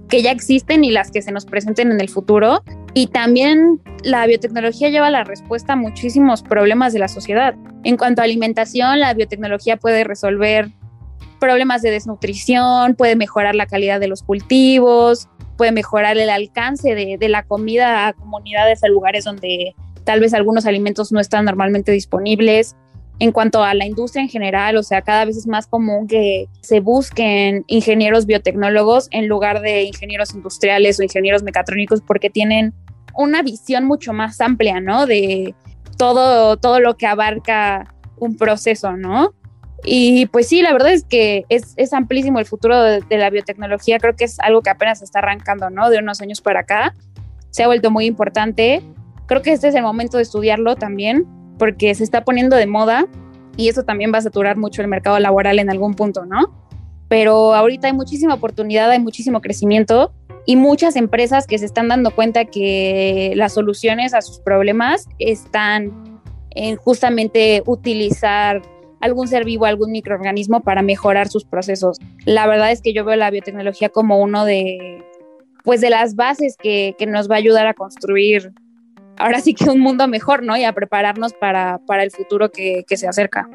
que 0.09 0.21
ya 0.21 0.31
existen 0.31 0.83
y 0.83 0.91
las 0.91 1.11
que 1.11 1.21
se 1.21 1.31
nos 1.31 1.45
presenten 1.45 1.91
en 1.91 2.01
el 2.01 2.09
futuro. 2.09 2.63
Y 2.93 3.07
también 3.07 3.79
la 4.03 4.25
biotecnología 4.25 4.89
lleva 4.89 5.09
la 5.11 5.23
respuesta 5.23 5.73
a 5.73 5.75
muchísimos 5.75 6.41
problemas 6.41 6.93
de 6.93 6.99
la 6.99 7.07
sociedad. 7.07 7.55
En 7.83 7.95
cuanto 7.95 8.21
a 8.21 8.25
alimentación, 8.25 8.99
la 8.99 9.13
biotecnología 9.13 9.77
puede 9.77 10.03
resolver 10.03 10.71
problemas 11.39 11.81
de 11.81 11.91
desnutrición, 11.91 12.95
puede 12.95 13.15
mejorar 13.15 13.55
la 13.55 13.67
calidad 13.67 13.99
de 13.99 14.07
los 14.07 14.23
cultivos, 14.23 15.29
puede 15.57 15.71
mejorar 15.71 16.17
el 16.17 16.29
alcance 16.29 16.95
de, 16.95 17.17
de 17.17 17.29
la 17.29 17.43
comida 17.43 18.07
a 18.07 18.13
comunidades, 18.13 18.83
a 18.83 18.87
lugares 18.87 19.23
donde 19.23 19.75
tal 20.03 20.19
vez 20.19 20.33
algunos 20.33 20.65
alimentos 20.65 21.11
no 21.11 21.19
están 21.19 21.45
normalmente 21.45 21.91
disponibles 21.91 22.75
en 23.19 23.33
cuanto 23.33 23.63
a 23.63 23.73
la 23.73 23.85
industria 23.85 24.23
en 24.23 24.29
general, 24.29 24.77
o 24.77 24.83
sea, 24.83 25.01
cada 25.01 25.25
vez 25.25 25.35
es 25.35 25.45
más 25.45 25.67
común 25.67 26.07
que 26.07 26.47
se 26.61 26.79
busquen 26.79 27.65
ingenieros 27.67 28.25
biotecnólogos 28.25 29.09
en 29.11 29.27
lugar 29.27 29.61
de 29.61 29.83
ingenieros 29.83 30.33
industriales 30.33 30.99
o 30.99 31.03
ingenieros 31.03 31.43
mecatrónicos 31.43 32.01
porque 32.01 32.29
tienen 32.29 32.73
una 33.15 33.41
visión 33.41 33.85
mucho 33.85 34.13
más 34.13 34.39
amplia, 34.39 34.79
¿no? 34.79 35.05
De 35.05 35.53
todo, 35.97 36.55
todo 36.57 36.79
lo 36.79 36.95
que 36.95 37.07
abarca 37.07 37.93
un 38.17 38.37
proceso, 38.37 38.95
¿no? 38.95 39.33
Y 39.83 40.27
pues 40.27 40.47
sí, 40.47 40.61
la 40.61 40.71
verdad 40.71 40.93
es 40.93 41.03
que 41.03 41.43
es, 41.49 41.73
es 41.75 41.91
amplísimo 41.91 42.39
el 42.39 42.45
futuro 42.45 42.81
de, 42.81 43.01
de, 43.01 43.17
la 43.17 43.29
biotecnología, 43.29 43.97
creo 43.97 44.15
que 44.15 44.25
es 44.25 44.39
algo 44.39 44.61
que 44.61 44.69
apenas 44.69 45.01
está 45.01 45.19
arrancando, 45.19 45.69
¿no? 45.69 45.89
De 45.89 45.99
unos 45.99 46.21
años 46.21 46.39
para 46.39 46.61
acá, 46.61 46.93
se 47.49 47.63
ha 47.63 47.67
vuelto 47.67 47.91
muy 47.91 48.05
importante. 48.05 48.81
Creo 49.25 49.41
que 49.41 49.51
este 49.51 49.67
es 49.67 49.75
el 49.75 49.83
momento 49.83 50.17
de 50.17 50.23
estudiarlo 50.23 50.75
también, 50.75 51.25
porque 51.59 51.93
se 51.93 52.03
está 52.03 52.23
poniendo 52.23 52.55
de 52.55 52.65
moda 52.65 53.05
y 53.55 53.67
eso 53.67 53.83
también 53.83 54.11
va 54.11 54.17
a 54.17 54.21
saturar 54.21 54.57
mucho 54.57 54.81
el 54.81 54.87
mercado 54.87 55.19
laboral 55.19 55.59
en 55.59 55.69
algún 55.69 55.93
punto, 55.93 56.25
¿no? 56.25 56.55
Pero 57.09 57.53
ahorita 57.53 57.87
hay 57.87 57.93
muchísima 57.93 58.35
oportunidad, 58.35 58.89
hay 58.89 58.99
muchísimo 58.99 59.41
crecimiento 59.41 60.13
y 60.45 60.55
muchas 60.55 60.95
empresas 60.95 61.45
que 61.45 61.57
se 61.57 61.65
están 61.65 61.89
dando 61.89 62.11
cuenta 62.11 62.45
que 62.45 63.33
las 63.35 63.53
soluciones 63.53 64.13
a 64.13 64.21
sus 64.21 64.39
problemas 64.39 65.07
están 65.19 66.21
en 66.51 66.77
justamente 66.77 67.61
utilizar 67.65 68.61
algún 69.01 69.27
ser 69.27 69.45
vivo, 69.45 69.65
algún 69.65 69.91
microorganismo 69.91 70.61
para 70.61 70.81
mejorar 70.81 71.27
sus 71.27 71.45
procesos. 71.45 71.97
La 72.25 72.47
verdad 72.47 72.71
es 72.71 72.81
que 72.81 72.93
yo 72.93 73.05
veo 73.05 73.15
la 73.15 73.29
biotecnología 73.29 73.89
como 73.89 74.19
uno 74.19 74.45
de, 74.45 75.03
pues 75.63 75.81
de 75.81 75.89
las 75.89 76.15
bases 76.15 76.55
que, 76.57 76.95
que 76.97 77.05
nos 77.05 77.29
va 77.29 77.35
a 77.35 77.39
ayudar 77.39 77.67
a 77.67 77.73
construir 77.73 78.53
ahora 79.19 79.41
sí 79.41 79.53
que 79.53 79.69
un 79.69 79.79
mundo 79.79 80.07
mejor, 80.07 80.43
¿no? 80.43 80.57
Y 80.57 80.63
a 80.63 80.73
prepararnos 80.73 81.33
para, 81.33 81.79
para 81.85 82.03
el 82.03 82.11
futuro 82.11 82.51
que, 82.51 82.83
que, 82.87 82.97
se 82.97 83.07
acerca. 83.07 83.47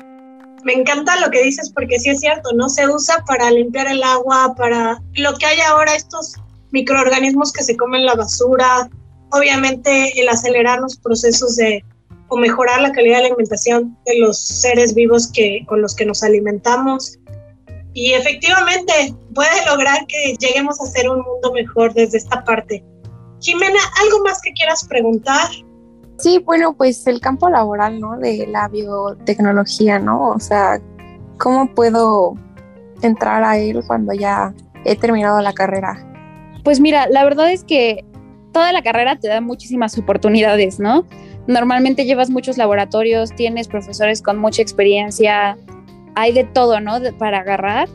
Me 0.63 0.73
encanta 0.73 1.19
lo 1.21 1.31
que 1.31 1.43
dices 1.43 1.71
porque 1.75 1.99
sí 1.99 2.11
es 2.11 2.21
cierto, 2.21 2.51
¿no? 2.55 2.69
Se 2.69 2.89
usa 2.89 3.25
para 3.27 3.51
limpiar 3.51 3.87
el 3.89 4.03
agua, 4.03 4.55
para 4.57 5.03
lo 5.15 5.35
que 5.35 5.47
hay 5.47 5.61
ahora, 5.61 5.95
estos 5.95 6.35
microorganismos 6.71 7.53
que 7.53 7.63
se 7.63 7.77
comen 7.77 8.07
la 8.07 8.15
basura, 8.15 8.89
obviamente 9.31 10.21
el 10.21 10.29
acelerar 10.29 10.81
los 10.81 10.97
procesos 10.97 11.57
de 11.57 11.85
o 12.29 12.37
mejorar 12.37 12.81
la 12.81 12.93
calidad 12.93 13.17
de 13.17 13.23
la 13.23 13.29
alimentación 13.29 13.97
de 14.07 14.19
los 14.19 14.39
seres 14.39 14.95
vivos 14.95 15.31
que, 15.31 15.65
con 15.67 15.83
los 15.83 15.95
que 15.95 16.07
nos 16.07 16.23
alimentamos. 16.23 17.19
Y 17.93 18.13
efectivamente 18.13 19.15
puede 19.35 19.65
lograr 19.67 20.07
que 20.07 20.35
lleguemos 20.41 20.81
a 20.81 20.87
ser 20.87 21.09
un 21.09 21.21
mundo 21.21 21.53
mejor 21.53 21.93
desde 21.95 22.19
esta 22.19 22.43
parte. 22.45 22.83
Jimena, 23.45 23.79
¿algo 24.03 24.25
más 24.25 24.41
que 24.41 24.53
quieras 24.55 24.87
preguntar? 24.89 25.51
Sí, 26.19 26.39
bueno, 26.39 26.75
pues 26.75 27.07
el 27.07 27.21
campo 27.21 27.51
laboral, 27.51 28.01
¿no? 28.01 28.17
De 28.17 28.47
la 28.47 28.69
biotecnología, 28.69 29.99
¿no? 29.99 30.31
O 30.31 30.41
sea, 30.41 30.81
¿cómo 31.39 31.67
puedo 31.75 32.35
entrar 33.03 33.45
a 33.45 33.59
él 33.59 33.83
cuando 33.87 34.15
ya 34.15 34.55
he 34.87 34.97
terminado 34.97 35.43
la 35.43 35.53
carrera? 35.53 36.03
Pues 36.63 36.81
mira, 36.81 37.07
la 37.09 37.23
verdad 37.23 37.53
es 37.53 37.65
que 37.65 38.03
toda 38.53 38.73
la 38.73 38.83
carrera 38.83 39.19
te 39.19 39.29
da 39.29 39.43
muchísimas 39.43 39.99
oportunidades, 39.99 40.81
¿no? 40.81 41.05
Normalmente 41.47 42.07
llevas 42.07 42.31
muchos 42.31 42.57
laboratorios, 42.57 43.35
tienes 43.37 43.69
profesores 43.69 44.23
con 44.23 44.39
mucha 44.39 44.63
experiencia, 44.63 45.59
hay 46.15 46.33
de 46.33 46.45
todo, 46.45 46.81
¿no? 46.81 46.99
De, 46.99 47.13
para 47.13 47.41
agarrar. 47.41 47.91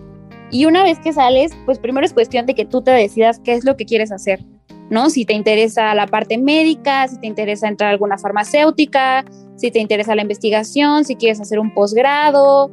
Y 0.51 0.65
una 0.65 0.83
vez 0.83 0.99
que 0.99 1.11
sales, 1.11 1.53
pues 1.65 1.79
primero 1.79 2.05
es 2.05 2.13
cuestión 2.13 2.45
de 2.45 2.53
que 2.53 2.65
tú 2.65 2.83
te 2.83 2.91
decidas 2.91 3.39
qué 3.39 3.53
es 3.53 3.65
lo 3.65 3.75
que 3.77 3.85
quieres 3.85 4.11
hacer. 4.11 4.45
¿No? 4.89 5.09
Si 5.09 5.25
te 5.25 5.33
interesa 5.33 5.93
la 5.95 6.07
parte 6.07 6.37
médica, 6.37 7.07
si 7.07 7.19
te 7.19 7.27
interesa 7.27 7.67
entrar 7.67 7.89
a 7.89 7.91
alguna 7.93 8.17
farmacéutica, 8.17 9.25
si 9.55 9.71
te 9.71 9.79
interesa 9.79 10.15
la 10.15 10.21
investigación, 10.21 11.05
si 11.05 11.15
quieres 11.15 11.39
hacer 11.39 11.59
un 11.59 11.73
posgrado, 11.73 12.71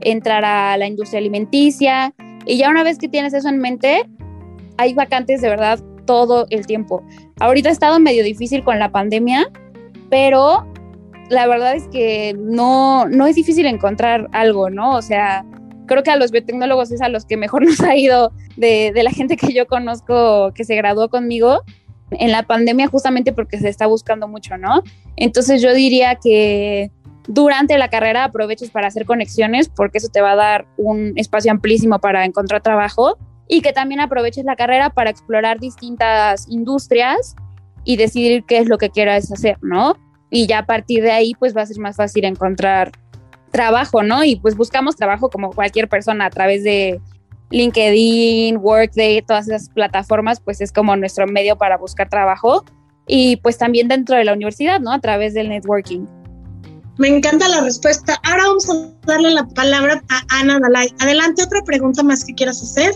entrar 0.00 0.44
a 0.44 0.76
la 0.76 0.86
industria 0.86 1.18
alimenticia. 1.18 2.14
Y 2.46 2.58
ya 2.58 2.70
una 2.70 2.84
vez 2.84 2.98
que 2.98 3.08
tienes 3.08 3.34
eso 3.34 3.48
en 3.48 3.58
mente, 3.58 4.08
hay 4.76 4.94
vacantes 4.94 5.40
de 5.40 5.48
verdad 5.48 5.80
todo 6.06 6.46
el 6.50 6.66
tiempo. 6.66 7.02
Ahorita 7.40 7.68
ha 7.68 7.72
estado 7.72 8.00
medio 8.00 8.24
difícil 8.24 8.64
con 8.64 8.78
la 8.78 8.90
pandemia, 8.90 9.50
pero 10.08 10.66
la 11.28 11.46
verdad 11.46 11.74
es 11.74 11.86
que 11.88 12.34
no, 12.38 13.06
no 13.06 13.26
es 13.26 13.36
difícil 13.36 13.66
encontrar 13.66 14.28
algo, 14.32 14.70
¿no? 14.70 14.92
O 14.96 15.02
sea, 15.02 15.44
creo 15.88 16.04
que 16.04 16.12
a 16.12 16.16
los 16.16 16.30
biotecnólogos 16.30 16.92
es 16.92 17.02
a 17.02 17.08
los 17.08 17.24
que 17.24 17.36
mejor 17.36 17.64
nos 17.66 17.80
ha 17.80 17.96
ido 17.96 18.32
de, 18.56 18.92
de 18.94 19.02
la 19.02 19.10
gente 19.10 19.36
que 19.36 19.52
yo 19.52 19.66
conozco 19.66 20.52
que 20.54 20.62
se 20.62 20.76
graduó 20.76 21.08
conmigo 21.08 21.62
en 22.12 22.30
la 22.30 22.44
pandemia 22.44 22.86
justamente 22.86 23.32
porque 23.32 23.58
se 23.58 23.68
está 23.68 23.86
buscando 23.86 24.28
mucho, 24.28 24.56
¿no? 24.56 24.82
Entonces 25.16 25.60
yo 25.60 25.74
diría 25.74 26.14
que 26.14 26.90
durante 27.26 27.76
la 27.76 27.88
carrera 27.88 28.24
aproveches 28.24 28.70
para 28.70 28.88
hacer 28.88 29.04
conexiones 29.04 29.68
porque 29.68 29.98
eso 29.98 30.08
te 30.08 30.20
va 30.20 30.32
a 30.32 30.36
dar 30.36 30.66
un 30.76 31.12
espacio 31.16 31.50
amplísimo 31.50 31.98
para 31.98 32.24
encontrar 32.24 32.62
trabajo 32.62 33.18
y 33.48 33.60
que 33.60 33.72
también 33.72 34.00
aproveches 34.00 34.44
la 34.44 34.56
carrera 34.56 34.90
para 34.90 35.10
explorar 35.10 35.58
distintas 35.58 36.46
industrias 36.48 37.36
y 37.84 37.96
decidir 37.96 38.44
qué 38.44 38.58
es 38.58 38.68
lo 38.68 38.78
que 38.78 38.90
quieras 38.90 39.30
hacer, 39.32 39.58
¿no? 39.62 39.96
Y 40.30 40.46
ya 40.46 40.60
a 40.60 40.66
partir 40.66 41.02
de 41.02 41.12
ahí 41.12 41.32
pues 41.38 41.56
va 41.56 41.62
a 41.62 41.66
ser 41.66 41.78
más 41.78 41.96
fácil 41.96 42.24
encontrar 42.24 42.92
trabajo, 43.50 44.02
¿no? 44.02 44.24
Y 44.24 44.36
pues 44.36 44.56
buscamos 44.56 44.96
trabajo 44.96 45.30
como 45.30 45.50
cualquier 45.50 45.88
persona 45.88 46.26
a 46.26 46.30
través 46.30 46.64
de 46.64 47.00
LinkedIn, 47.50 48.58
Workday, 48.58 49.22
todas 49.22 49.48
esas 49.48 49.70
plataformas, 49.70 50.40
pues 50.40 50.60
es 50.60 50.72
como 50.72 50.96
nuestro 50.96 51.26
medio 51.26 51.56
para 51.56 51.78
buscar 51.78 52.08
trabajo 52.08 52.64
y 53.06 53.36
pues 53.36 53.56
también 53.56 53.88
dentro 53.88 54.16
de 54.16 54.24
la 54.24 54.34
universidad, 54.34 54.80
¿no? 54.80 54.92
A 54.92 55.00
través 55.00 55.34
del 55.34 55.48
networking. 55.48 56.06
Me 56.98 57.08
encanta 57.08 57.48
la 57.48 57.60
respuesta. 57.60 58.20
Ahora 58.24 58.44
vamos 58.48 58.68
a 58.68 58.92
darle 59.06 59.30
la 59.30 59.46
palabra 59.48 60.02
a 60.10 60.40
Ana 60.40 60.58
Dalai. 60.58 60.92
Adelante, 60.98 61.42
otra 61.42 61.62
pregunta 61.64 62.02
más 62.02 62.24
que 62.24 62.34
quieras 62.34 62.62
hacer. 62.62 62.92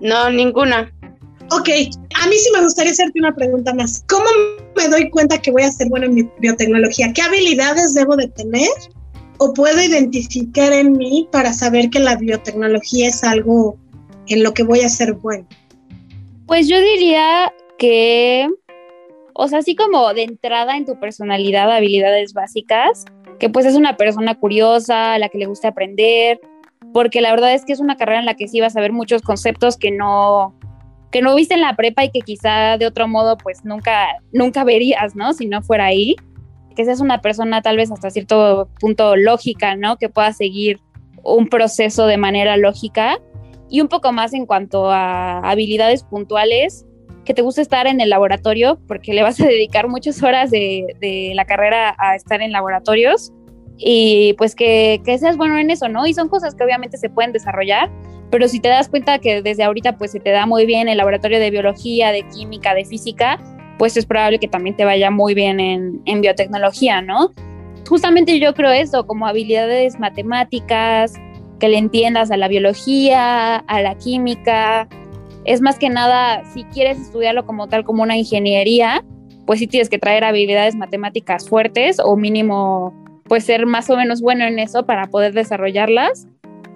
No, 0.00 0.30
ninguna. 0.30 0.92
Ok, 1.50 1.68
a 1.68 2.26
mí 2.28 2.36
sí 2.36 2.50
me 2.52 2.62
gustaría 2.62 2.92
hacerte 2.92 3.18
una 3.18 3.34
pregunta 3.34 3.74
más. 3.74 4.04
¿Cómo 4.08 4.26
me 4.76 4.88
doy 4.88 5.10
cuenta 5.10 5.40
que 5.40 5.50
voy 5.50 5.62
a 5.62 5.72
ser 5.72 5.88
buena 5.88 6.06
en 6.06 6.30
biotecnología? 6.38 7.12
¿Qué 7.12 7.22
habilidades 7.22 7.94
debo 7.94 8.16
de 8.16 8.28
tener 8.28 8.68
o 9.42 9.54
puedo 9.54 9.80
identificar 9.80 10.70
en 10.70 10.92
mí 10.92 11.26
para 11.32 11.54
saber 11.54 11.88
que 11.88 11.98
la 11.98 12.16
biotecnología 12.16 13.08
es 13.08 13.24
algo 13.24 13.78
en 14.28 14.42
lo 14.42 14.52
que 14.52 14.62
voy 14.62 14.80
a 14.80 14.88
ser 14.90 15.14
bueno? 15.14 15.46
Pues 16.46 16.68
yo 16.68 16.78
diría 16.78 17.50
que, 17.78 18.46
o 19.32 19.48
sea, 19.48 19.60
así 19.60 19.74
como 19.74 20.12
de 20.12 20.24
entrada 20.24 20.76
en 20.76 20.84
tu 20.84 21.00
personalidad, 21.00 21.72
habilidades 21.72 22.34
básicas, 22.34 23.06
que 23.38 23.48
pues 23.48 23.64
es 23.64 23.76
una 23.76 23.96
persona 23.96 24.34
curiosa, 24.34 25.14
a 25.14 25.18
la 25.18 25.30
que 25.30 25.38
le 25.38 25.46
gusta 25.46 25.68
aprender, 25.68 26.38
porque 26.92 27.22
la 27.22 27.30
verdad 27.30 27.54
es 27.54 27.64
que 27.64 27.72
es 27.72 27.80
una 27.80 27.96
carrera 27.96 28.20
en 28.20 28.26
la 28.26 28.34
que 28.34 28.46
sí 28.46 28.60
vas 28.60 28.76
a 28.76 28.82
ver 28.82 28.92
muchos 28.92 29.22
conceptos 29.22 29.78
que 29.78 29.90
no 29.90 30.54
que 31.10 31.22
no 31.22 31.34
viste 31.34 31.54
en 31.54 31.62
la 31.62 31.74
prepa 31.74 32.04
y 32.04 32.10
que 32.10 32.20
quizá 32.20 32.76
de 32.78 32.86
otro 32.86 33.08
modo 33.08 33.36
pues 33.38 33.64
nunca 33.64 34.06
nunca 34.32 34.64
verías, 34.64 35.16
¿no? 35.16 35.32
Si 35.32 35.46
no 35.46 35.62
fuera 35.62 35.86
ahí 35.86 36.14
que 36.74 36.84
seas 36.84 37.00
una 37.00 37.20
persona 37.20 37.62
tal 37.62 37.76
vez 37.76 37.90
hasta 37.90 38.10
cierto 38.10 38.68
punto 38.80 39.16
lógica, 39.16 39.76
¿no? 39.76 39.96
Que 39.96 40.08
pueda 40.08 40.32
seguir 40.32 40.80
un 41.22 41.48
proceso 41.48 42.06
de 42.06 42.16
manera 42.16 42.56
lógica 42.56 43.18
y 43.68 43.80
un 43.80 43.88
poco 43.88 44.12
más 44.12 44.32
en 44.32 44.46
cuanto 44.46 44.90
a 44.90 45.38
habilidades 45.38 46.02
puntuales, 46.02 46.86
que 47.24 47.34
te 47.34 47.42
guste 47.42 47.62
estar 47.62 47.86
en 47.86 48.00
el 48.00 48.10
laboratorio 48.10 48.80
porque 48.88 49.14
le 49.14 49.22
vas 49.22 49.40
a 49.40 49.46
dedicar 49.46 49.88
muchas 49.88 50.22
horas 50.22 50.50
de, 50.50 50.86
de 51.00 51.32
la 51.34 51.44
carrera 51.44 51.94
a 51.98 52.16
estar 52.16 52.40
en 52.40 52.50
laboratorios 52.52 53.32
y 53.76 54.34
pues 54.34 54.54
que, 54.54 55.00
que, 55.04 55.16
seas 55.18 55.36
bueno 55.36 55.56
en 55.56 55.70
eso, 55.70 55.88
¿no? 55.88 56.06
Y 56.06 56.14
son 56.14 56.28
cosas 56.28 56.54
que 56.54 56.64
obviamente 56.64 56.98
se 56.98 57.08
pueden 57.08 57.32
desarrollar, 57.32 57.90
pero 58.30 58.46
si 58.48 58.60
te 58.60 58.68
das 58.68 58.88
cuenta 58.88 59.18
que 59.18 59.42
desde 59.42 59.62
ahorita 59.62 59.96
pues 59.96 60.12
se 60.12 60.20
te 60.20 60.30
da 60.30 60.46
muy 60.46 60.66
bien 60.66 60.88
el 60.88 60.98
laboratorio 60.98 61.38
de 61.38 61.50
biología, 61.50 62.12
de 62.12 62.26
química, 62.28 62.74
de 62.74 62.84
física, 62.84 63.38
pues 63.80 63.96
es 63.96 64.04
probable 64.04 64.38
que 64.38 64.46
también 64.46 64.76
te 64.76 64.84
vaya 64.84 65.10
muy 65.10 65.32
bien 65.32 65.58
en, 65.58 66.20
biotecnología, 66.20 67.00
¿no? 67.00 67.30
Justamente 67.88 68.38
yo 68.38 68.52
creo 68.52 68.70
eso, 68.72 69.06
como 69.06 69.26
habilidades 69.26 69.98
matemáticas, 69.98 71.14
que 71.58 71.70
le 71.70 71.78
entiendas 71.78 72.30
a 72.30 72.36
la 72.36 72.46
biología, 72.48 73.56
a 73.56 73.80
la 73.80 73.94
química, 73.96 74.86
es 75.46 75.62
más 75.62 75.78
que 75.78 75.88
nada, 75.88 76.44
si 76.52 76.64
quieres 76.64 77.00
estudiarlo 77.00 77.46
como 77.46 77.68
tal, 77.68 77.84
como 77.84 78.02
una 78.02 78.18
ingeniería, 78.18 79.02
pues 79.46 79.60
sí 79.60 79.66
tienes 79.66 79.88
que 79.88 79.98
traer 79.98 80.24
habilidades 80.24 80.74
matemáticas 80.74 81.48
fuertes 81.48 81.96
o 82.04 82.18
mínimo, 82.18 82.92
pues 83.24 83.44
ser 83.44 83.64
más 83.64 83.88
o 83.88 83.96
menos 83.96 84.20
bueno 84.20 84.44
en 84.44 84.58
eso 84.58 84.84
para 84.84 85.06
poder 85.06 85.32
desarrollarlas 85.32 86.28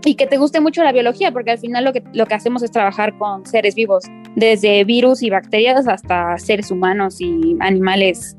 y 0.06 0.14
que 0.14 0.26
te 0.26 0.38
guste 0.38 0.62
mucho 0.62 0.82
la 0.82 0.92
biología, 0.92 1.32
porque 1.32 1.50
al 1.50 1.58
final 1.58 1.84
lo 1.84 1.92
que, 1.92 2.02
lo 2.14 2.24
que 2.24 2.34
hacemos 2.34 2.62
es 2.62 2.70
trabajar 2.70 3.18
con 3.18 3.44
seres 3.44 3.74
vivos, 3.74 4.04
desde 4.36 4.84
virus 4.84 5.22
y 5.22 5.30
bacterias 5.30 5.86
hasta 5.86 6.36
seres 6.38 6.70
humanos 6.70 7.20
y 7.20 7.56
animales 7.60 8.36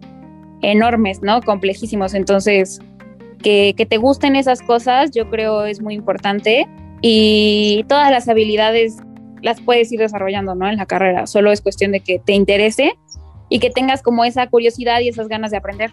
enormes, 0.61 1.21
¿no? 1.21 1.41
Complejísimos. 1.41 2.13
Entonces, 2.13 2.79
que, 3.41 3.73
te 3.87 3.97
gusten 3.97 4.35
esas 4.35 4.61
cosas, 4.61 5.11
yo 5.11 5.29
creo 5.29 5.65
es 5.65 5.81
muy 5.81 5.93
importante 5.93 6.67
y 7.01 7.85
todas 7.87 8.09
las 8.11 8.27
habilidades 8.27 8.97
las 9.41 9.61
puedes 9.61 9.91
ir 9.91 9.99
desarrollando, 9.99 10.55
¿no? 10.55 10.67
En 10.67 10.77
la 10.77 10.85
carrera. 10.85 11.27
Solo 11.27 11.51
es 11.51 11.61
cuestión 11.61 11.91
de 11.91 11.99
que 11.99 12.19
te 12.19 12.33
interese 12.33 12.97
y 13.49 13.59
que 13.59 13.69
tengas 13.69 14.01
como 14.01 14.25
esa 14.25 14.47
curiosidad 14.47 15.01
y 15.01 15.09
esas 15.09 15.27
ganas 15.27 15.51
de 15.51 15.57
aprender. 15.57 15.91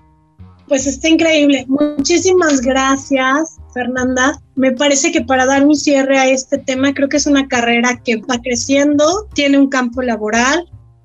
Pues 0.72 0.86
está 0.86 1.06
increíble. 1.06 1.66
Muchísimas 1.68 2.62
gracias, 2.62 3.58
Fernanda. 3.74 4.40
Me 4.54 4.72
parece 4.72 5.12
que 5.12 5.20
para 5.20 5.44
dar 5.44 5.66
un 5.66 5.76
cierre 5.76 6.18
a 6.18 6.26
este 6.30 6.56
tema, 6.56 6.94
creo 6.94 7.10
que 7.10 7.18
es 7.18 7.26
una 7.26 7.46
carrera 7.46 8.00
que 8.02 8.16
va 8.22 8.40
creciendo, 8.40 9.28
tiene 9.34 9.58
un 9.58 9.68
campo 9.68 10.00
laboral, 10.00 10.64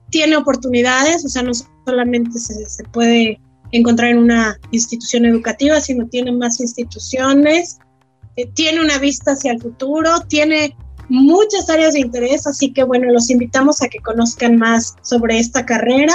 tiene 0.09 0.37
oportunidades, 0.37 1.25
o 1.25 1.27
sea, 1.27 1.43
no 1.43 1.51
solamente 1.85 2.39
se, 2.39 2.81
puede 2.93 3.41
encontrar 3.73 4.11
en 4.11 4.19
una 4.19 4.57
institución 4.71 5.25
educativa, 5.25 5.81
sino 5.81 6.07
tiene 6.07 6.31
más 6.31 6.61
instituciones, 6.61 7.77
eh, 8.37 8.49
tiene 8.53 8.79
una 8.79 8.99
vista 8.99 9.33
hacia 9.33 9.51
el 9.51 9.61
futuro, 9.61 10.21
tiene 10.29 10.77
muchas 11.09 11.69
áreas 11.69 11.91
de 11.93 11.99
interés, 11.99 12.47
así 12.47 12.71
que 12.71 12.85
bueno, 12.85 13.11
los 13.11 13.29
invitamos 13.29 13.81
a 13.81 13.89
que 13.89 13.99
conozcan 13.99 14.55
más 14.55 14.95
sobre 15.01 15.39
esta 15.39 15.65
carrera. 15.65 16.13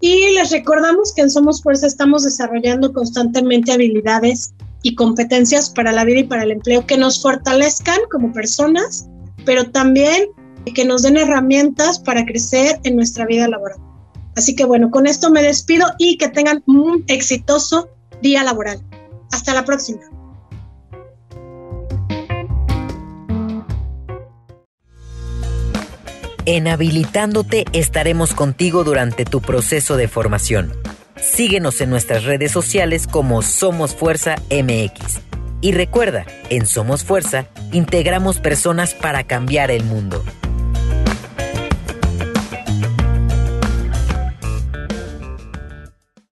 Y 0.00 0.34
les 0.34 0.50
recordamos 0.50 1.12
que 1.14 1.22
en 1.22 1.30
Somos 1.30 1.62
Fuerza 1.62 1.86
estamos 1.86 2.24
desarrollando 2.24 2.92
constantemente 2.92 3.72
habilidades 3.72 4.54
y 4.82 4.94
competencias 4.94 5.70
para 5.70 5.92
la 5.92 6.04
vida 6.04 6.20
y 6.20 6.24
para 6.24 6.42
el 6.44 6.52
empleo 6.52 6.86
que 6.86 6.98
nos 6.98 7.22
fortalezcan 7.22 7.98
como 8.10 8.32
personas, 8.32 9.08
pero 9.44 9.70
también 9.70 10.28
que 10.74 10.84
nos 10.84 11.02
den 11.02 11.16
herramientas 11.16 11.98
para 11.98 12.24
crecer 12.24 12.80
en 12.84 12.96
nuestra 12.96 13.26
vida 13.26 13.48
laboral. 13.48 13.78
Así 14.36 14.54
que 14.54 14.64
bueno, 14.64 14.90
con 14.90 15.06
esto 15.06 15.30
me 15.30 15.42
despido 15.42 15.86
y 15.98 16.18
que 16.18 16.28
tengan 16.28 16.62
un 16.66 17.04
exitoso 17.08 17.88
día 18.20 18.42
laboral. 18.42 18.80
Hasta 19.32 19.54
la 19.54 19.64
próxima. 19.64 20.00
En 26.48 26.68
Habilitándote 26.68 27.64
estaremos 27.72 28.32
contigo 28.32 28.84
durante 28.84 29.24
tu 29.24 29.40
proceso 29.40 29.96
de 29.96 30.06
formación. 30.06 30.72
Síguenos 31.16 31.80
en 31.80 31.90
nuestras 31.90 32.22
redes 32.22 32.52
sociales 32.52 33.08
como 33.08 33.42
Somos 33.42 33.96
Fuerza 33.96 34.36
MX. 34.48 35.18
Y 35.60 35.72
recuerda, 35.72 36.24
en 36.48 36.66
Somos 36.66 37.02
Fuerza 37.02 37.48
integramos 37.72 38.38
personas 38.38 38.94
para 38.94 39.24
cambiar 39.24 39.72
el 39.72 39.82
mundo. 39.82 40.24